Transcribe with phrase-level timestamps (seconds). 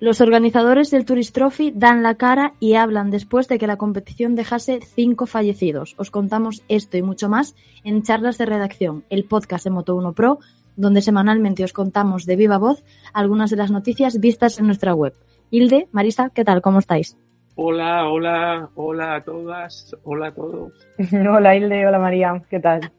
[0.00, 4.36] Los organizadores del Tourist Trophy dan la cara y hablan después de que la competición
[4.36, 5.96] dejase cinco fallecidos.
[5.98, 10.38] Os contamos esto y mucho más en Charlas de Redacción, el podcast de Moto1 Pro,
[10.76, 15.14] donde semanalmente os contamos de viva voz algunas de las noticias vistas en nuestra web.
[15.50, 16.62] Hilde, Marisa, ¿qué tal?
[16.62, 17.16] ¿Cómo estáis?
[17.56, 20.72] Hola, hola, hola a todas, hola a todos.
[21.12, 22.92] hola Hilde, hola María, ¿qué tal?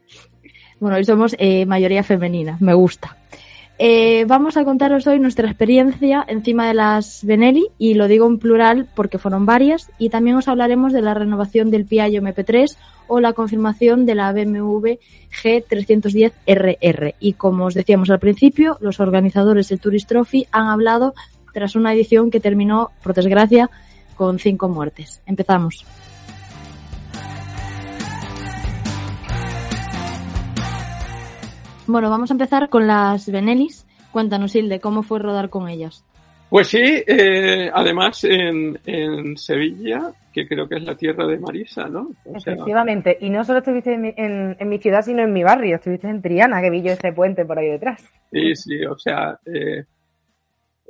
[0.82, 3.16] Bueno, hoy somos eh, mayoría femenina, me gusta.
[3.82, 8.38] Eh, vamos a contaros hoy nuestra experiencia encima de las Benelli y lo digo en
[8.38, 12.76] plural porque fueron varias y también os hablaremos de la renovación del Piaggio MP3
[13.08, 14.98] o la confirmación de la BMW
[15.42, 17.16] G310RR.
[17.22, 21.14] Y como os decíamos al principio, los organizadores del Tourist Trophy han hablado
[21.54, 23.70] tras una edición que terminó, por desgracia,
[24.18, 25.22] con cinco muertes.
[25.26, 25.86] Empezamos.
[31.90, 33.88] Bueno, vamos a empezar con las Benelis.
[34.12, 36.06] Cuéntanos, Hilde, ¿cómo fue rodar con ellas?
[36.48, 41.90] Pues sí, eh, además en, en, Sevilla, que creo que es la tierra de Marisa,
[41.90, 42.12] ¿no?
[42.26, 46.22] Efectivamente, y no solo estuviste en mi, mi, ciudad, sino en mi barrio, estuviste en
[46.22, 48.04] Triana, que vi yo ese puente por ahí detrás.
[48.32, 49.84] Sí, sí, o sea, eh,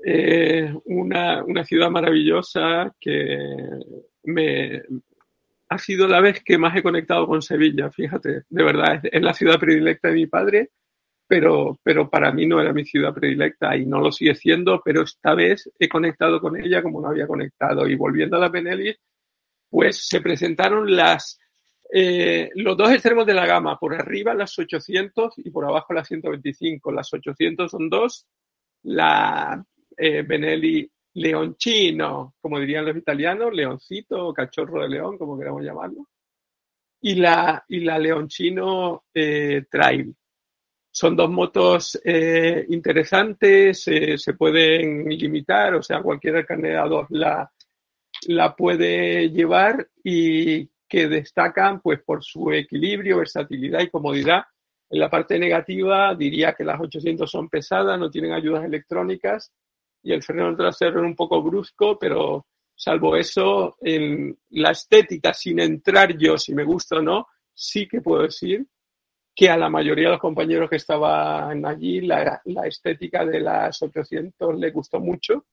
[0.05, 3.37] eh, una, una ciudad maravillosa que
[4.23, 4.81] me,
[5.69, 9.33] ha sido la vez que más he conectado con Sevilla, fíjate, de verdad, es, la
[9.33, 10.71] ciudad predilecta de mi padre,
[11.29, 15.03] pero, pero para mí no era mi ciudad predilecta y no lo sigue siendo, pero
[15.03, 17.87] esta vez he conectado con ella como no había conectado.
[17.87, 18.95] Y volviendo a la Benelli,
[19.69, 21.39] pues se presentaron las,
[21.93, 26.07] eh, los dos extremos de la gama, por arriba las 800 y por abajo las
[26.07, 26.91] 125.
[26.91, 28.25] Las 800 son dos,
[28.81, 29.63] la
[29.97, 36.07] eh, Benelli leoncino, como dirían los italianos, leoncito o cachorro de león, como queramos llamarlo,
[37.01, 40.15] y la, y la leoncino eh, trail.
[40.91, 46.79] Son dos motos eh, interesantes, eh, se pueden limitar, o sea, cualquier carnet
[47.09, 47.51] la,
[48.27, 54.43] la puede llevar y que destacan pues por su equilibrio, versatilidad y comodidad.
[54.89, 59.51] En la parte negativa diría que las 800 son pesadas, no tienen ayudas electrónicas
[60.01, 65.59] y el freno trasero es un poco brusco, pero salvo eso, en la estética, sin
[65.59, 68.65] entrar yo si me gusta o no, sí que puedo decir
[69.39, 74.59] que a la mayoría de los compañeros que estaban allí la, estética de las 800
[74.59, 75.45] le gustó mucho.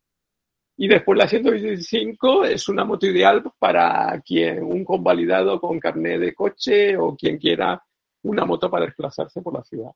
[0.77, 6.35] Y después la 125 es una moto ideal para quien, un convalidado con carnet de
[6.35, 7.81] coche o quien quiera
[8.25, 9.93] una moto para desplazarse por la ciudad.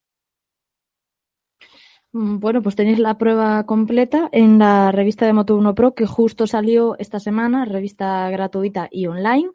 [2.12, 6.46] Mm, bueno, pues tenéis la prueba completa en la revista de Moto1 Pro que justo
[6.46, 9.50] salió esta semana, revista gratuita y online,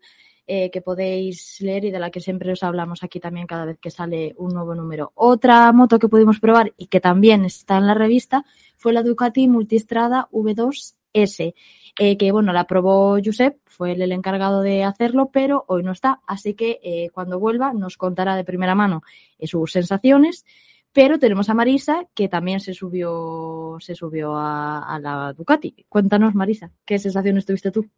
[0.48, 3.80] eh, que podéis leer y de la que siempre os hablamos aquí también cada vez
[3.80, 5.12] que sale un nuevo número.
[5.16, 8.46] Otra moto que pudimos probar y que también está en la revista
[8.78, 11.54] fue la Ducati Multistrada V2S,
[11.98, 15.92] eh, que bueno, la probó Josep, fue él el encargado de hacerlo, pero hoy no
[15.92, 19.02] está, así que eh, cuando vuelva nos contará de primera mano
[19.44, 20.46] sus sensaciones
[20.96, 25.86] pero tenemos a Marisa, que también se subió, se subió a, la Ducati.
[25.90, 27.90] Cuéntanos, Marisa, ¿qué sensaciones tuviste tú?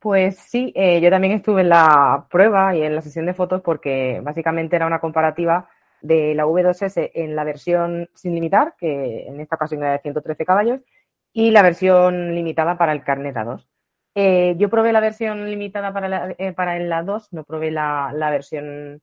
[0.00, 3.60] Pues sí, eh, yo también estuve en la prueba y en la sesión de fotos
[3.62, 5.68] porque básicamente era una comparativa
[6.00, 10.44] de la V2S en la versión sin limitar, que en esta ocasión era de 113
[10.44, 10.80] caballos,
[11.32, 13.66] y la versión limitada para el Carnet A2.
[14.14, 18.12] Eh, yo probé la versión limitada para, la, eh, para el A2, no probé la,
[18.14, 19.02] la versión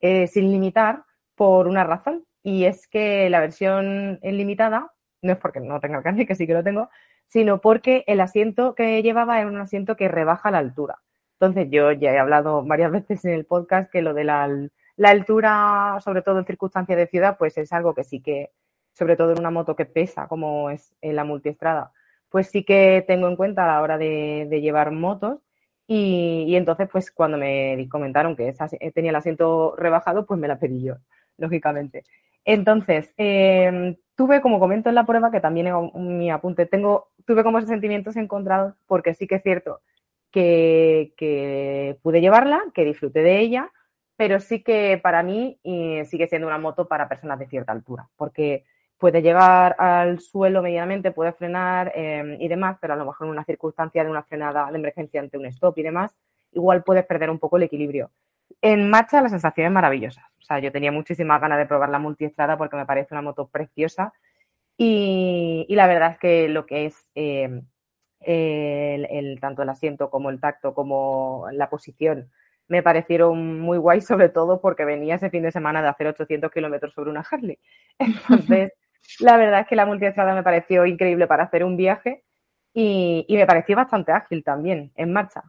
[0.00, 5.78] sin limitar por una razón, y es que la versión limitada, no es porque no
[5.80, 6.88] tenga el carnet, que sí que lo tengo,
[7.30, 10.98] sino porque el asiento que llevaba era un asiento que rebaja la altura.
[11.38, 14.48] Entonces yo ya he hablado varias veces en el podcast que lo de la,
[15.02, 18.50] altura, sobre todo en circunstancias de ciudad, pues es algo que sí que,
[18.92, 21.92] sobre todo en una moto que pesa, como es en la multiestrada,
[22.30, 25.38] pues sí que tengo en cuenta a la hora de, llevar motos.
[25.86, 28.54] Y, entonces, pues cuando me comentaron que
[28.94, 30.96] tenía el asiento rebajado, pues me la pedí yo,
[31.38, 32.04] lógicamente.
[32.44, 37.44] Entonces, em, tuve, como comento en la prueba, que también en mi apunte, tengo, tuve
[37.44, 39.82] como sentimientos encontrados, porque sí que es cierto
[40.32, 43.70] que, pude llevarla, que disfruté de ella,
[44.16, 48.64] pero sí que para mí sigue siendo una moto para personas de cierta altura, porque
[48.98, 53.30] puede llegar al suelo medianamente, puede frenar eh, y demás, pero a lo mejor en
[53.34, 56.16] una circunstancia de una frenada de emergencia ante un stop y demás,
[56.50, 58.10] igual puedes perder un poco el equilibrio.
[58.60, 60.28] En marcha la sensación es maravillosa.
[60.40, 63.46] O sea, yo tenía muchísimas ganas de probar la multiestrada porque me parece una moto
[63.46, 64.12] preciosa
[64.82, 67.60] y, la verdad es que lo que es eh,
[68.20, 72.30] el, tanto el asiento como el tacto como la posición
[72.66, 76.50] me parecieron muy guay, sobre todo porque venía ese fin de semana de hacer 800
[76.50, 77.58] kilómetros sobre una Harley.
[77.98, 78.72] Entonces,
[79.18, 82.24] la verdad es que la multiestrada me pareció increíble para hacer un viaje
[82.72, 85.42] y, me pareció bastante ágil también en marcha.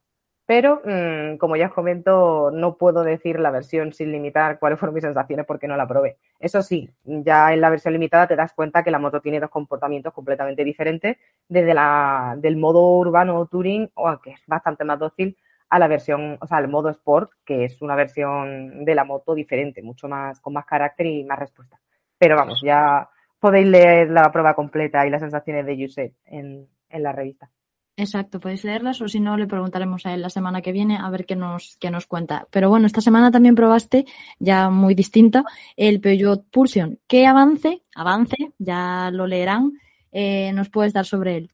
[0.54, 4.94] Pero, mm, como ya os comento, no puedo decir la versión sin limitar cuáles fueron
[4.94, 6.18] mis sensaciones porque no la probé.
[6.42, 9.50] Eso sí, ya en la versión limitada te das cuenta que la moto tiene dos
[9.50, 11.16] comportamientos completamente diferentes,
[11.48, 15.38] desde la, del modo urbano o touring, que es bastante más dócil,
[15.70, 19.34] a la versión, o sea, al modo sport, que es una versión de la moto
[19.34, 21.80] diferente, mucho más, con más carácter y más respuesta.
[22.18, 23.10] Pero vamos, ya
[23.40, 27.50] podéis leer la prueba completa y las sensaciones de Yuset en, en la revista.
[27.98, 31.10] Exacto, podéis leerlas o si no le preguntaremos a él la semana que viene a
[31.10, 32.48] ver qué nos, qué nos cuenta.
[32.50, 34.06] Pero bueno, esta semana también probaste,
[34.40, 35.44] ya muy distinta,
[35.76, 37.00] el Peugeot Pulsion.
[37.08, 39.74] ¿Qué avance, avance, ya lo leerán,
[40.12, 41.52] eh, nos puedes dar sobre él?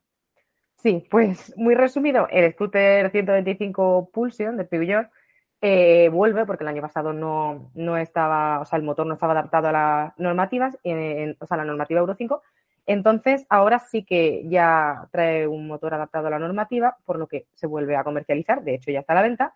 [0.77, 5.07] Sí, pues muy resumido, el scooter 125 Pulsion de Peugeot
[5.59, 9.33] eh, vuelve porque el año pasado no, no, estaba, o sea, el motor no estaba
[9.33, 12.41] adaptado a las normativas, o sea, la normativa Euro 5.
[12.87, 17.45] Entonces, ahora sí que ya trae un motor adaptado a la normativa, por lo que
[17.53, 19.53] se vuelve a comercializar, de hecho ya está a la venta,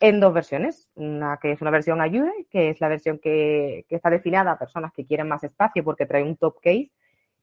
[0.00, 0.90] en dos versiones.
[0.94, 4.92] Una que es una versión Ayude, que es la versión que, está destinada a personas
[4.92, 6.92] que quieren más espacio porque trae un top case,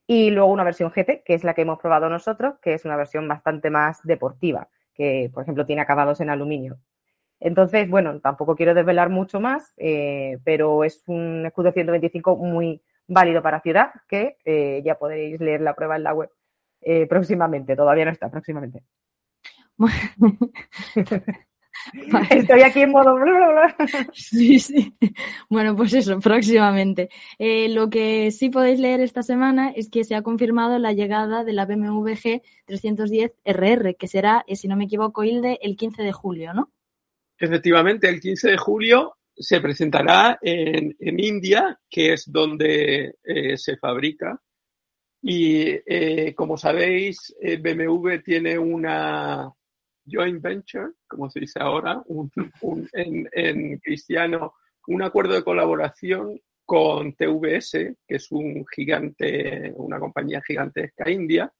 [0.06, 2.96] y luego una versión GT, que es la que hemos probado nosotros, que es una
[2.96, 6.78] versión bastante más deportiva, que por ejemplo tiene acabados en aluminio.
[7.40, 13.42] Entonces, bueno, tampoco quiero desvelar mucho más, eh, pero es un escudo 125 muy válido
[13.42, 16.30] para ciudad, que eh, ya podéis leer la prueba en la web
[16.82, 17.76] eh, próximamente.
[17.76, 18.84] Todavía no está, próximamente.
[22.30, 23.16] Estoy aquí en modo
[24.14, 24.96] Sí, sí.
[25.50, 27.10] Bueno, pues eso, próximamente.
[27.40, 31.54] lo que sí podéis leer esta semana es que se ha confirmado la llegada de
[31.54, 36.12] la BMW G 310 RR, que será, si no me equivoco, Hilde, el 15 de
[36.12, 36.72] julio, ¿no?
[37.40, 44.40] Efectivamente, el 15 de julio se presentará en, India, que es donde eh, se fabrica.
[45.24, 49.52] Y eh, como sabéis, eh, BMW tiene una
[50.06, 52.02] joint venture, como se dice ahora,
[52.94, 54.56] en, cristiano,
[54.88, 57.72] un acuerdo de colaboración con TVS,
[58.08, 61.52] que es un gigante, una compañía gigantesca india,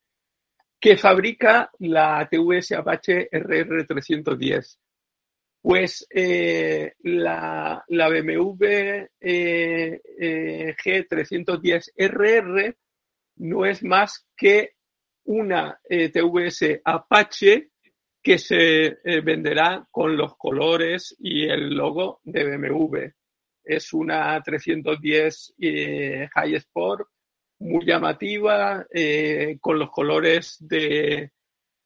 [0.80, 4.78] que fabrica la TVS Apache RR310
[5.62, 12.76] pues eh, la, BMW eh, eh, G310RR
[13.38, 14.72] no es más que
[15.26, 17.70] una TVS Apache
[18.24, 22.98] que se venderá con los colores y el logo de BMW.
[23.64, 25.56] Es una 310
[26.34, 27.08] High Sport
[27.60, 28.86] muy llamativa,
[29.60, 31.32] con los colores de,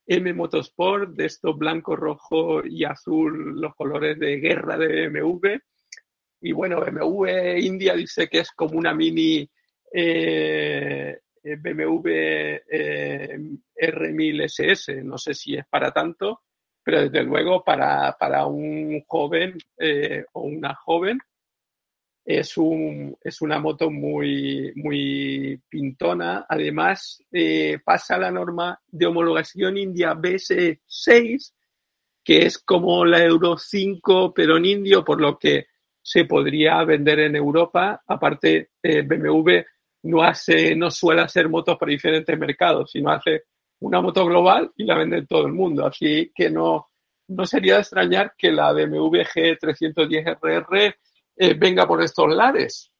[0.08, 5.58] M Motorsport, de estos blanco, rojo y azul, los colores de guerra de BMW.
[6.42, 9.50] Y bueno, BMW India dice que es como una mini
[9.92, 13.40] eh, BMW eh,
[13.76, 15.04] R1000 SS.
[15.04, 16.42] No sé si es para tanto,
[16.84, 21.20] pero desde luego para, para un joven eh, o una joven
[22.26, 26.46] es, un, es una moto muy, muy pintona.
[26.50, 31.54] Además, eh, pasa la norma de homologación India BS6,
[32.24, 35.68] que es como la Euro 5, pero en indio, por lo que
[36.02, 38.02] se podría vender en Europa.
[38.08, 39.62] Aparte, eh, BMW
[40.04, 43.44] no hace, no suele hacer motos para diferentes mercados, sino hace
[43.80, 45.86] una moto global y la vende en todo el mundo.
[45.86, 46.90] Así que no,
[47.28, 50.96] no sería de extrañar que la BMW G310RR
[51.36, 52.92] eh, venga por estos lares.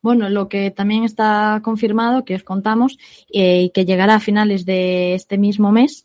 [0.00, 2.98] Bueno, lo que también está confirmado, que os contamos,
[3.32, 6.04] eh, y que llegará a finales de este mismo mes,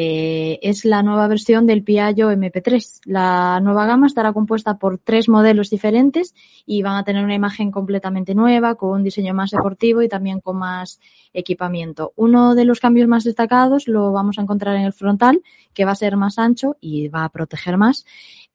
[0.00, 3.00] eh, es la nueva versión del Piaggio MP3.
[3.04, 7.72] La nueva gama estará compuesta por tres modelos diferentes y van a tener una imagen
[7.72, 11.00] completamente nueva, con un diseño más deportivo y también con más
[11.32, 12.12] equipamiento.
[12.14, 15.42] Uno de los cambios más destacados lo vamos a encontrar en el frontal,
[15.74, 18.06] que va a ser más ancho y va a proteger más.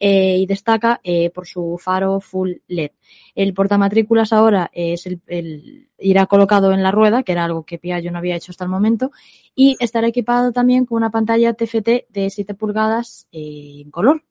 [0.05, 2.91] Eh, y destaca eh, por su faro full LED.
[3.36, 8.12] El portamatrículas ahora es el, irá colocado en la rueda, que era algo que Piaggio
[8.12, 9.12] no había hecho hasta el momento,
[9.55, 14.25] y estará equipado también con una pantalla TFT de 7 pulgadas eh, en color.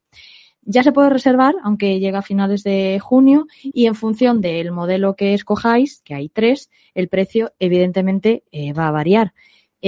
[0.61, 5.17] Ya se puede reservar, aunque llega a finales de junio, y en función del modelo
[5.17, 8.45] que escojáis, que hay tres, el precio evidentemente
[8.79, 9.33] va a variar.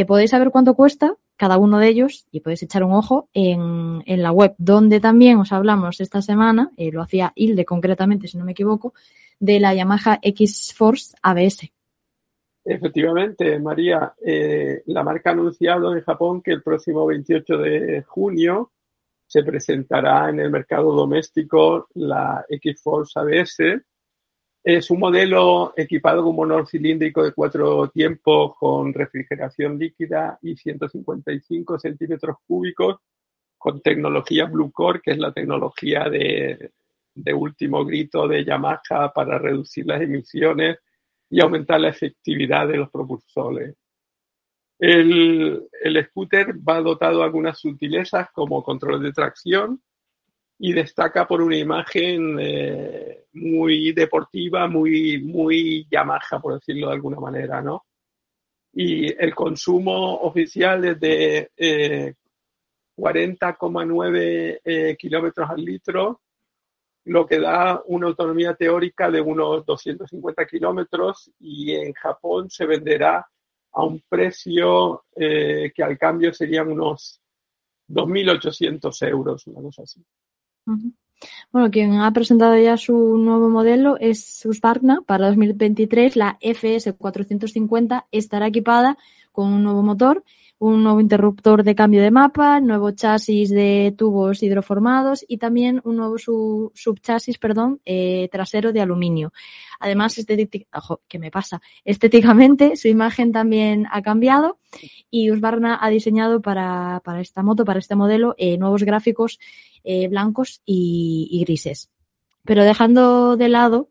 [0.07, 4.23] Podéis saber cuánto cuesta cada uno de ellos y podéis echar un ojo en, en
[4.23, 8.45] la web, donde también os hablamos esta semana, eh, lo hacía Hilde concretamente, si no
[8.45, 8.95] me equivoco,
[9.41, 11.73] de la Yamaha X-Force ABS.
[12.65, 18.73] Efectivamente, María, eh, la marca ha anunciado en Japón que el próximo 28 de junio
[19.27, 23.83] se presentará en el mercado doméstico la X-Force ABS.
[24.65, 31.79] Es un modelo equipado con motor cilíndrico de cuatro tiempos con refrigeración líquida y 155
[31.79, 32.97] centímetros cúbicos
[33.59, 36.71] con tecnología Blue Core, que es la tecnología de,
[37.15, 40.79] de último grito de Yamaha para reducir las emisiones
[41.29, 43.77] y aumentar la efectividad de los propulsores.
[44.79, 49.83] El, el scooter va dotado de algunas sutilezas como control de tracción
[50.59, 57.19] y destaca por una imagen eh, muy deportiva, muy, muy Yamaha, por decirlo de alguna
[57.19, 57.85] manera, ¿no?
[58.73, 62.15] Y el consumo oficial es de eh,
[62.97, 66.21] 40,9 eh, kilómetros al litro,
[67.05, 73.27] lo que da una autonomía teórica de unos 250 kilómetros y en Japón se venderá
[73.73, 77.21] a un precio eh, que al cambio serían unos
[77.89, 80.03] 2.800 euros, una cosa así.
[81.53, 85.03] Bueno, quien ha presentado ya su nuevo modelo es Husqvarna.
[85.07, 88.99] Para 2023, la FS450 estará equipada
[89.33, 90.25] con un nuevo motor
[90.59, 95.97] un nuevo interruptor de cambio de mapa, nuevo chasis de tubos hidroformados y también un
[95.97, 99.33] nuevo su, subchasis, perdón, eh, trasero de aluminio.
[99.81, 100.17] Además,
[101.09, 101.61] ¿qué me pasa?
[101.85, 104.59] Estéticamente, su imagen también ha cambiado
[105.11, 109.39] y Husqvarna ha diseñado para, para esta moto, para este modelo, eh, nuevos gráficos
[109.83, 111.91] eh, blancos y, grises.
[112.45, 113.89] Pero dejando de lado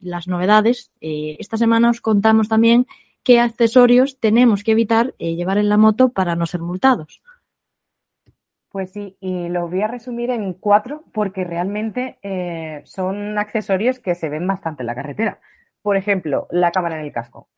[0.00, 2.86] las novedades, esta semana os contamos también
[3.22, 7.22] qué accesorios tenemos que evitar eh, llevar en la moto para no ser multados.
[8.70, 14.14] Pues sí, y los voy a resumir en cuatro porque realmente eh, son accesorios que
[14.14, 15.40] se ven bastante en la carretera.
[15.82, 17.48] Por ejemplo, la cámara en el casco.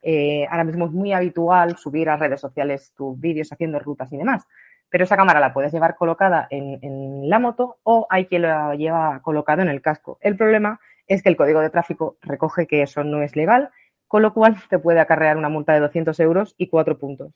[0.00, 4.16] Eh, ahora mismo es muy habitual subir a redes sociales tus vídeos haciendo rutas y
[4.16, 4.46] demás,
[4.88, 8.74] pero esa cámara la puedes llevar colocada en, en la moto o hay quien la
[8.74, 10.18] lleva colocado en el casco.
[10.20, 13.70] El problema es que el código de tráfico recoge que eso no es legal
[14.14, 17.32] con lo cual te puede acarrear una multa de 200 euros y cuatro puntos.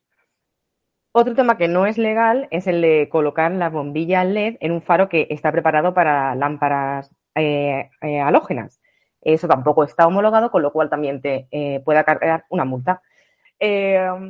[1.10, 4.80] Otro tema que no es legal es el de colocar la bombilla LED en un
[4.80, 8.80] faro que está preparado para lámparas eh, eh, halógenas.
[9.22, 13.02] Eso tampoco está homologado, con lo cual también te eh, puede acarrear una multa.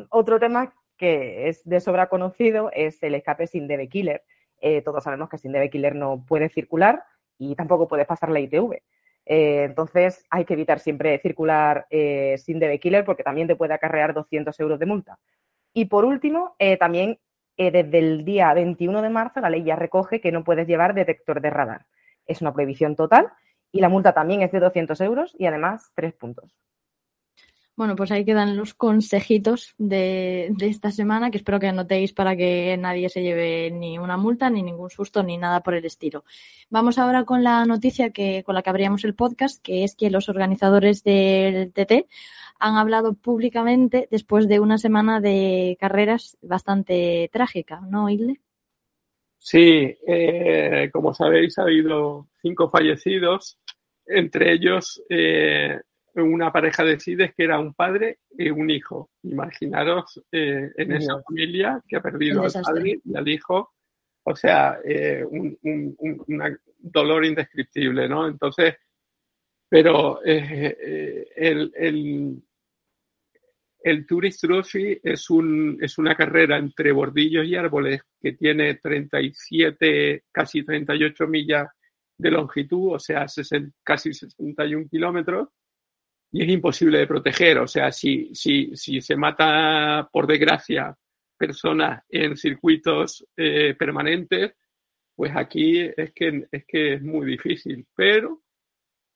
[0.09, 4.25] Otro tema que es de sobra conocido es el escape sin DB Killer.
[4.87, 7.05] Todos sabemos que sin DB Killer no puede circular
[7.37, 8.81] y tampoco puede pasar la ITV.
[9.31, 13.75] Eh, entonces hay que evitar siempre circular eh, sin DB Killer porque también te puede
[13.75, 15.19] acarrear 200 euros de multa.
[15.75, 17.19] Y por último, eh, también
[17.59, 21.41] desde el día 21 de marzo la ley ya recoge que no puedes llevar detector
[21.41, 21.87] de radar.
[22.25, 23.33] Es una prohibición total
[23.73, 26.57] y la multa también es de 200 euros y además tres puntos.
[27.79, 32.77] Bueno, pues ahí quedan los consejitos de, esta semana que espero que anotéis para que
[32.77, 36.25] nadie se lleve ni una multa, ni ningún susto, ni nada por el estilo.
[36.71, 40.11] Vamos ahora con la noticia que, con la que abríamos el podcast, que es que
[40.11, 42.09] los organizadores del TT
[42.59, 48.41] han hablado públicamente después de una semana de carreras bastante trágica, ¿no, Isle?
[49.39, 53.57] Sí, eh, como sabéis, ha habido cinco fallecidos,
[54.05, 55.79] entre ellos eh,
[56.23, 59.11] una pareja de CIDES que era un padre y un hijo.
[59.23, 63.73] Imaginaros eh, en esa familia que ha perdido al padre y al hijo.
[64.25, 68.29] O sea, eh, un, un, un dolor indescriptible, ¿no?
[68.29, 68.77] Entonces,
[69.69, 72.43] pero eh, el, el,
[73.81, 80.25] el Tourist Trophy es, un, es una carrera entre bordillos y árboles que tiene 37,
[80.33, 81.69] casi 38 millas
[82.19, 85.49] de longitud, o sea, 60, casi 61 kilómetros
[86.31, 87.59] y es imposible de proteger.
[87.59, 90.97] O sea, si, si, si se mata, por desgracia,
[91.37, 94.53] personas en circuitos eh, permanentes,
[95.15, 97.87] pues aquí es que, es que es muy difícil.
[97.95, 98.43] Pero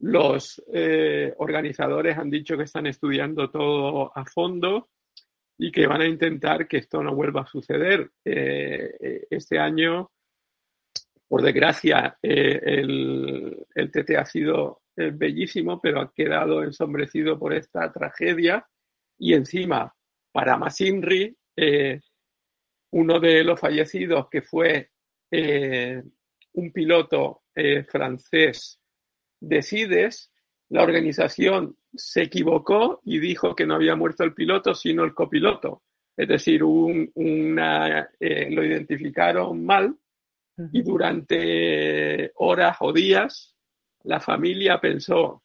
[0.01, 4.89] los eh, organizadores han dicho que están estudiando todo a fondo
[5.57, 8.11] y que van a intentar que esto no vuelva a suceder.
[8.25, 10.11] Eh, este año,
[11.29, 17.55] por desgracia, eh, el, el TT ha sido es bellísimo, pero ha quedado ensombrecido por
[17.55, 18.67] esta tragedia.
[19.19, 19.95] Y encima,
[20.33, 22.01] para Masinri, eh,
[22.93, 24.91] uno de los fallecidos, que fue
[25.31, 26.03] eh,
[26.55, 28.79] un piloto eh, francés
[29.41, 30.31] decides,
[30.69, 35.83] la organización se equivocó y dijo que no había muerto el piloto, sino el copiloto.
[36.17, 39.97] Es decir, una, eh, lo identificaron mal
[40.71, 43.52] y durante horas o días
[44.05, 45.43] la familia pensó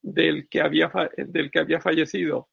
[0.00, 2.48] del que había, del que había fallecido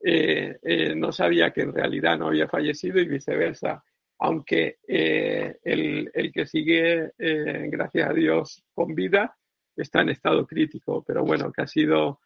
[0.00, 3.82] eh, eh, no sabía que en realidad no había fallecido y viceversa.
[4.20, 9.36] Aunque el, el, que sigue, gracias a Dios, con vida,
[9.76, 12.20] está en estado crítico, pero bueno, que ha sido,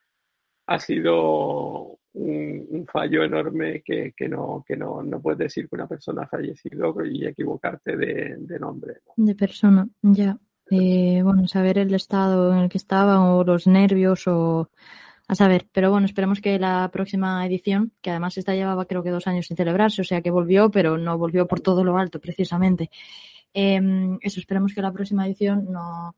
[0.69, 5.87] ha sido un, fallo enorme que, que, no, que no, no, puedes decir que una
[5.87, 9.01] persona ha fallecido y equivocarte de nombre.
[9.17, 10.39] De persona, ya.
[10.75, 14.71] Eh, bueno, saber el estado en el que estaban o los nervios o
[15.29, 19.11] a saber, pero bueno, esperemos que la próxima edición, que además esta llevaba creo que
[19.11, 22.21] dos años sin celebrarse, o sea que volvió, pero no volvió por todo lo alto
[22.21, 22.91] precisamente.
[23.53, 23.81] Eh,
[24.23, 26.15] eso, esperemos que la próxima edición no,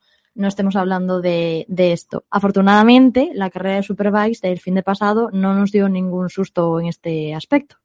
[0.47, 2.25] estemos hablando de, de, esto.
[2.31, 6.87] Afortunadamente, la carrera de Superbikes del fin de pasado no nos dio ningún susto en
[6.87, 7.77] este aspecto.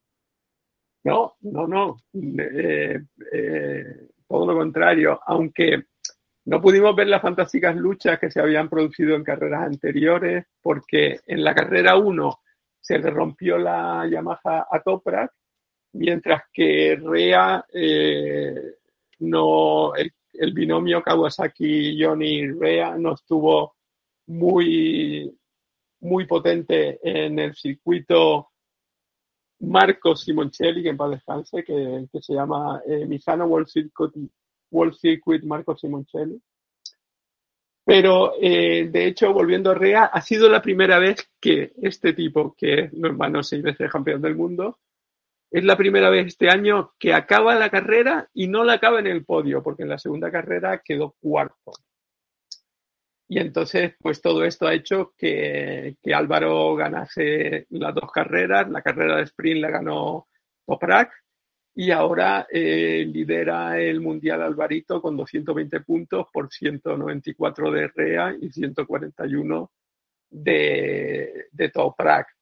[1.03, 1.97] No, no, no.
[2.13, 3.01] Eh,
[3.33, 5.19] eh, todo lo contrario.
[5.25, 5.85] Aunque
[6.45, 11.43] no pudimos ver las fantásticas luchas que se habían producido en carreras anteriores, porque en
[11.43, 12.39] la carrera 1
[12.79, 15.31] se le rompió la Yamaha a Toprak,
[15.93, 18.55] mientras que Rea eh,
[19.19, 23.75] no, el binomio Kawasaki-Johnny Rea no estuvo
[24.27, 25.37] muy,
[26.01, 28.51] muy potente en el circuito
[29.61, 34.13] Marco Simoncelli, que en paz descanse, que, que se llama eh, Misano World Circuit,
[34.71, 36.41] World Circuit Marco Simoncelli.
[37.85, 42.53] Pero, eh, de hecho, volviendo a Rea, ha sido la primera vez que este tipo,
[42.55, 44.77] que no, seis veces campeón del mundo,
[45.49, 49.07] es la primera vez este año que acaba la carrera y no la acaba en
[49.07, 51.71] el podio, porque en la segunda carrera quedó cuarto.
[53.27, 58.69] Y entonces, pues todo esto ha hecho que, Álvaro ganase las dos carreras.
[58.69, 60.27] La carrera de sprint la ganó
[60.65, 61.11] Toprak
[61.75, 68.49] y ahora eh, lidera el Mundial Alvarito con 220 puntos por 194 de Rea y
[68.49, 69.71] 141
[70.29, 72.39] de, de Toprak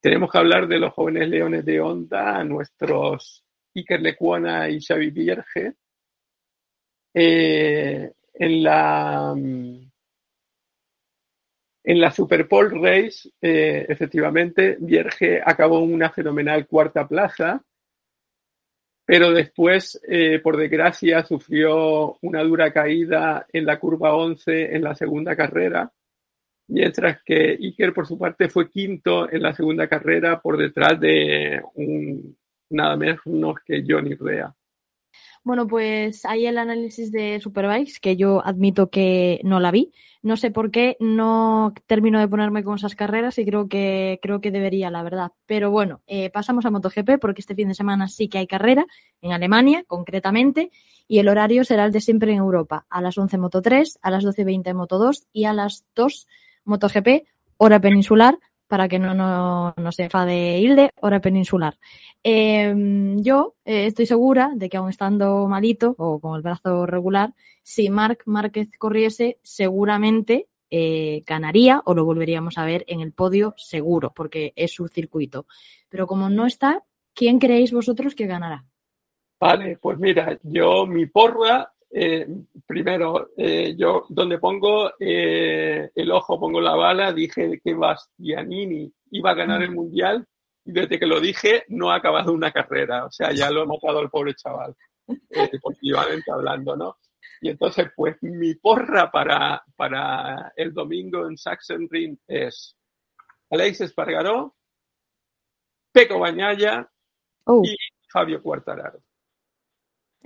[0.00, 3.44] tenemos que hablar de los jóvenes leones de Honda, nuestros
[3.74, 5.74] Iker Lecuona y Xavi Vierge.
[7.12, 9.34] Eh, en la
[11.82, 17.62] en la Super Race, eh, efectivamente, Vierge acabó en una fenomenal cuarta plaza,
[19.10, 24.94] pero después, eh, por desgracia, sufrió una dura caída en la curva 11 en la
[24.94, 25.90] segunda carrera
[26.68, 31.60] mientras que Iker por su parte fue quinto en la segunda carrera por detrás de
[31.74, 32.36] un,
[32.70, 33.20] nada menos
[33.64, 34.54] que Johnny Rea.
[35.42, 39.92] Bueno, pues ahí el análisis de Superbikes, que yo admito que no la vi.
[40.22, 44.40] No sé por qué no termino de ponerme con esas carreras y creo que, creo
[44.40, 45.32] que debería, la verdad.
[45.46, 48.86] Pero bueno, eh, pasamos a MotoGP porque este fin de semana sí que hay carrera
[49.22, 50.70] en Alemania, concretamente,
[51.08, 52.86] y el horario será el de siempre en Europa.
[52.90, 56.28] A las 11 Moto 3, a las 12.20 Moto 2 y a las 2
[56.64, 58.38] MotoGP, hora peninsular,
[58.70, 61.74] para que no, no, se enfade Hilde, hora peninsular.
[62.22, 67.34] Em, yo eh, estoy segura de que aun estando malito o con el brazo regular,
[67.64, 73.54] si Marc Márquez corriese, seguramente eh, ganaría o lo volveríamos a ver en el podio
[73.56, 75.46] seguro, porque es su circuito.
[75.88, 78.64] Pero como no está, ¿quién creéis vosotros que ganará?
[79.40, 82.26] Vale, pues mira, yo mi porra eh,
[82.66, 89.30] primero, eh, yo donde pongo eh, el ojo, pongo la bala, dije que Bastianini iba
[89.30, 90.24] a ganar el mundial
[90.64, 93.06] y desde que lo dije no ha acabado una carrera.
[93.06, 94.74] O sea, ya lo he matado al pobre chaval,
[95.28, 96.98] deportivamente hablando, ¿no?
[97.40, 102.76] Y entonces, pues mi porra para, para el domingo en Sachsenring es
[103.50, 104.54] Alex Espargaró,
[105.90, 106.88] Peco Bañaya
[107.46, 107.62] oh.
[107.64, 107.76] y
[108.08, 109.00] Fabio Cuartararo.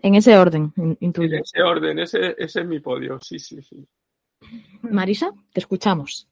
[0.03, 1.37] En ese orden, intuyo.
[1.37, 3.87] En ese orden, ese, ese, es mi podio, sí, sí, sí.
[4.83, 6.29] Marisa, te escuchamos.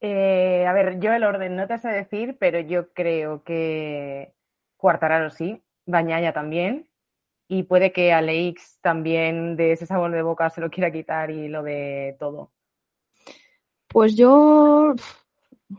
[0.00, 4.32] Eh, a ver, yo el orden no te sé decir, pero yo creo que
[4.76, 6.88] Cuartararo sí, Bañaya también,
[7.48, 11.48] y puede que Aleix también de ese sabor de boca se lo quiera quitar y
[11.48, 12.52] lo ve todo.
[13.88, 14.94] Pues yo,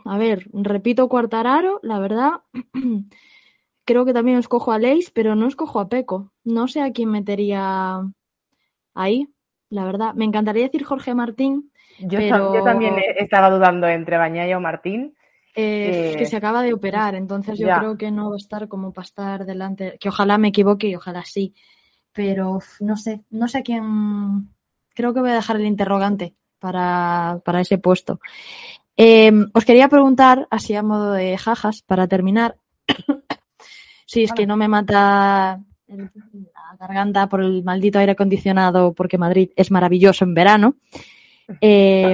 [0.06, 2.32] a ver, repito Cuartararo, la verdad,
[3.88, 6.32] creo que también escojo a Leis, pero no escojo a Peco.
[6.44, 8.02] No sé a quién metería
[8.94, 9.30] ahí,
[9.70, 10.14] la verdad.
[10.14, 11.72] Me encantaría decir Jorge Martín.
[12.00, 15.16] Yo, yo también estaba dudando entre Bañaya o Martín.
[15.56, 18.94] Eh, que se acaba de operar, entonces yo creo que no va a estar como
[18.94, 19.98] para estar delante.
[20.00, 21.56] Que ojalá me equivoque y ojalá sí.
[22.12, 24.54] Pero no sé, no sé a quién,
[24.94, 28.20] creo que voy a dejar el interrogante para, para ese puesto.
[28.98, 32.58] Eh, os quería preguntar, así a modo de jajas, para terminar,
[34.08, 39.52] si es que no me mata la garganta por el maldito aire acondicionado, porque Madrid
[39.56, 40.76] es maravilloso en verano.
[41.62, 42.14] Eh,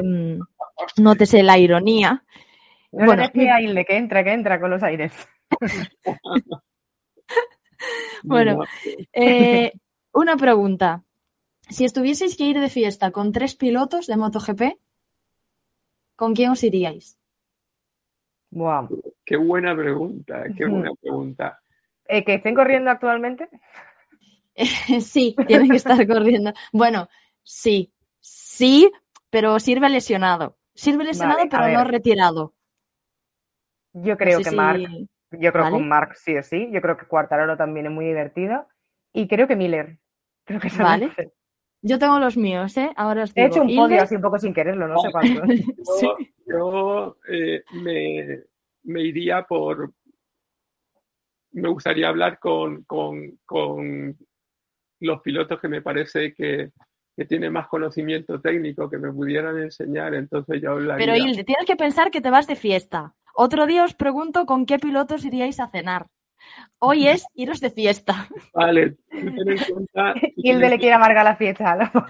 [0.97, 2.23] nótese la ironía.
[2.91, 5.11] No bueno, que aire, que entra, que entra con los aires.
[8.23, 8.63] bueno,
[9.11, 9.73] eh,
[10.11, 11.03] una pregunta.
[11.67, 14.61] Si estuvieseis que ir de fiesta con tres pilotos de MotoGP,
[16.15, 17.17] ¿con quién os iríais?
[18.51, 19.01] Wow.
[19.25, 21.62] Qué buena pregunta, qué buena pregunta.
[22.07, 23.49] Eh, ¿Que estén corriendo actualmente?
[25.01, 26.53] sí, tienen que estar corriendo.
[26.71, 27.07] Bueno,
[27.41, 28.91] sí, sí,
[29.29, 30.57] pero sirve lesionado.
[30.75, 32.53] Sirve lesionado, pero no retirado.
[33.93, 34.81] Yo creo que Mark,
[35.31, 36.69] yo creo que con Mark sí o sí.
[36.71, 38.67] Yo creo que Cuartararo también es muy divertido.
[39.13, 39.99] Y creo que Miller.
[40.45, 41.11] Creo que vale.
[41.85, 42.91] Yo tengo los míos, ¿eh?
[42.95, 45.41] Ahora He hecho un podio así un poco sin quererlo, no sé cuánto.
[46.47, 49.93] Yo, eh, me, iría por.
[51.53, 54.17] Me gustaría hablar con, con,
[54.99, 56.71] los pilotos que me parece que,
[57.15, 61.05] que tienen más conocimiento técnico, que me pudieran enseñar, entonces yo hablaría.
[61.05, 63.13] Pero Hilde, tienes que pensar que te vas de fiesta.
[63.35, 66.07] Otro día os pregunto con qué pilotos iríais a cenar.
[66.79, 68.27] Hoy es iros de fiesta.
[68.53, 70.13] Vale, ten en cuenta.
[70.35, 71.75] Hilde le quiere amargar la fiesta.
[71.75, 72.05] ¿no?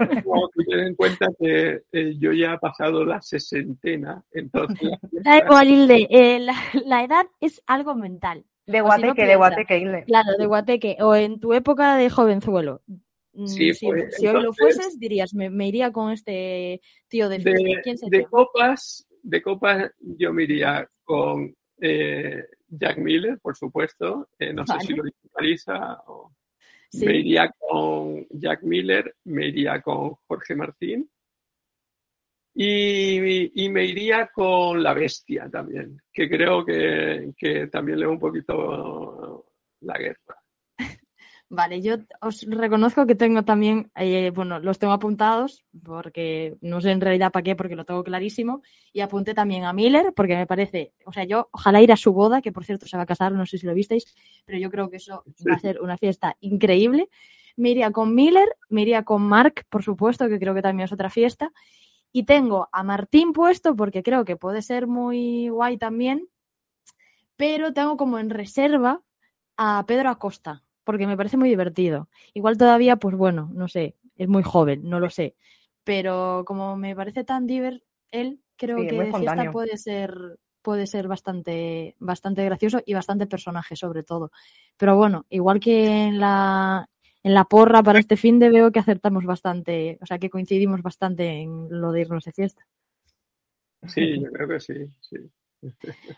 [0.68, 4.90] ten en cuenta que eh, yo ya he pasado la sesentena, entonces.
[5.12, 8.46] Da igual, Hilde, eh, la, edad es algo mental.
[8.66, 10.04] De guateque, de guateque, Hilde.
[10.06, 10.98] Claro, de guateque.
[11.02, 12.82] O en tu época de jovenzuelo.
[13.34, 17.40] Mm, sí, si, pues, hoy lo fueses, dirías, me, iría con este tío de.
[17.40, 24.30] De copas, de copas yo me iría con eh, Jack Miller, por supuesto.
[24.40, 26.02] Eh, no sé si lo dice Marisa.
[26.94, 31.10] Me iría con Jack Miller, me iría con Jorge Martín.
[32.56, 38.20] Y, me iría con La Bestia también, que creo que, que también le va un
[38.20, 39.46] poquito
[39.82, 40.38] la guerra.
[41.50, 46.92] Vale, yo os reconozco que tengo también, eh, bueno, los tengo apuntados, porque no sé
[46.92, 48.62] en realidad para qué, porque lo tengo clarísimo,
[48.92, 52.14] y apunté también a Miller, porque me parece, o sea, yo ojalá ir a su
[52.14, 54.70] boda, que por cierto se va a casar, no sé si lo visteis, pero yo
[54.70, 57.10] creo que eso va a ser una fiesta increíble.
[57.56, 60.92] Me iría con Miller, me iría con Mark, por supuesto, que creo que también es
[60.92, 61.52] otra fiesta,
[62.14, 66.30] y tengo a Martín puesto, porque creo que puede ser muy guay también,
[67.36, 69.02] pero tengo como en reserva
[69.58, 72.10] a Pedro Acosta porque me parece muy divertido.
[72.34, 75.36] Igual todavía, pues bueno, no sé, es muy joven, no lo sé.
[75.84, 81.10] Pero como me parece tan divertido, él creo que de fiesta puede ser puede ser
[81.10, 84.32] bastante bastante gracioso y bastante personaje sobre todo.
[84.78, 86.88] Pero bueno, igual que en la
[87.24, 90.82] en la porra para este fin de veo que acertamos bastante, o sea, que coincidimos
[90.82, 92.68] bastante en lo de irnos de fiesta.
[93.88, 95.18] Sí, yo creo que sí, sí.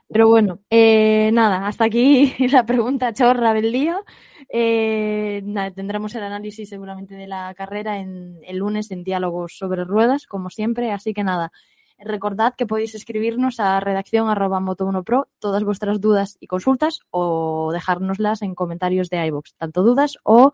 [0.09, 4.01] Pero bueno, eh, nada, hasta aquí la pregunta chorra del día.
[4.49, 5.43] Eh,
[5.75, 10.49] tendremos el análisis seguramente de la carrera en el lunes en diálogos sobre ruedas, como
[10.49, 10.91] siempre.
[10.91, 11.51] Así que nada,
[11.99, 18.41] recordad que podéis escribirnos a redacción arroba moto1pro todas vuestras dudas y consultas o dejárnoslas
[18.41, 20.51] en comentarios de iVoox, tanto dudas o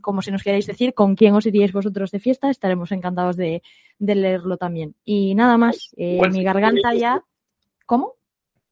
[0.00, 3.62] como si nos queréis decir con quién os iríais vosotros de fiesta, estaremos encantados de,
[3.98, 4.94] leerlo también.
[5.04, 7.22] Y nada más, eh, mi garganta ya.
[7.86, 8.14] ¿Cómo?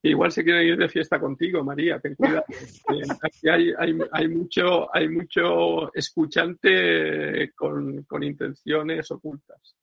[0.04, 2.44] Igual se quieren ir de fiesta contigo, María, ten cuidado.
[3.22, 9.76] Aquí hay, mucho, hay mucho escuchante con, intenciones ocultas.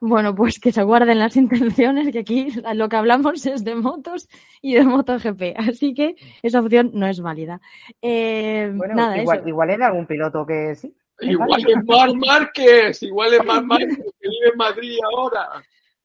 [0.00, 4.28] Bueno, pues que se guarden las intenciones, que aquí lo que hablamos es de motos
[4.60, 7.60] y de MotoGP, así que esa opción no es válida.
[8.00, 10.94] Eh, nada, igual, igual era algún piloto que sí.
[11.22, 15.62] Igual es Mar Márquez, igual es Mar Márquez que vive en Madrid ahora.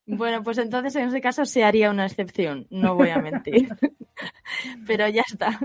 [0.07, 3.69] Bueno, pues entonces en ese caso se haría una excepción, no voy a mentir.
[4.87, 5.59] Pero ya está,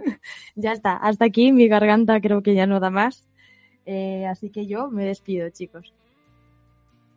[0.55, 0.97] ya está.
[0.97, 3.29] Hasta aquí mi garganta creo que ya no da más.
[3.87, 5.93] Eh, así que yo me despido, chicos.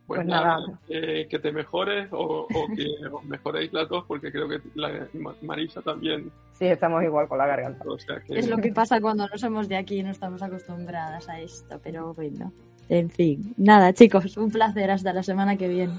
[0.05, 4.59] Pues, pues nada, que te mejores o, que os mejoréis las dos, porque creo que
[4.75, 5.07] la,
[5.41, 6.29] Marisa también.
[6.51, 7.85] Sí, estamos igual con la garganta.
[8.29, 11.79] Es lo que pasa cuando no somos de aquí y no estamos acostumbradas a esto,
[11.81, 12.51] pero bueno.
[12.89, 14.91] En fin, nada, chicos, un placer.
[14.91, 15.93] Hasta la semana que viene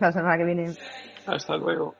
[0.00, 0.74] la semana que viene.
[1.26, 1.94] Hasta luego.